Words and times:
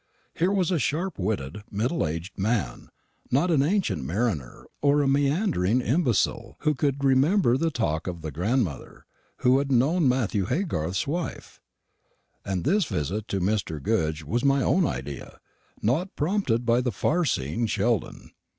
Here 0.33 0.51
was 0.51 0.71
a 0.71 0.79
sharp 0.79 1.19
witted, 1.19 1.61
middle 1.69 2.07
aged 2.07 2.35
man 2.39 2.89
not 3.29 3.51
an 3.51 3.61
ancient 3.61 4.03
mariner, 4.03 4.65
or 4.81 5.03
a 5.03 5.07
meandering 5.07 5.79
imbecile 5.79 6.55
who 6.61 6.73
could 6.73 7.03
remember 7.03 7.55
the 7.55 7.69
talk 7.69 8.07
of 8.07 8.25
a 8.25 8.31
grandmother 8.31 9.05
who 9.41 9.59
had 9.59 9.71
known 9.71 10.09
Matthew 10.09 10.45
Haygarth's 10.45 11.05
wife. 11.05 11.61
And 12.43 12.63
this 12.63 12.85
visit 12.85 13.27
to 13.27 13.39
Mr. 13.41 13.79
Goodge 13.79 14.23
was 14.23 14.43
my 14.43 14.63
own 14.63 14.87
idea, 14.87 15.37
not 15.83 16.15
prompted 16.15 16.65
by 16.65 16.81
the 16.81 16.91
far 16.91 17.23
seeing 17.23 17.67
Sheldon. 17.67 18.31